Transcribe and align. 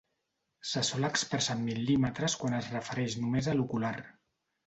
Se 0.69 0.81
sol 0.87 1.05
expressar 1.09 1.57
en 1.57 1.61
mil·límetres 1.67 2.37
quan 2.43 2.57
es 2.61 2.71
refereix 2.77 3.19
només 3.25 3.51
a 3.53 3.57
l'ocular. 3.59 3.95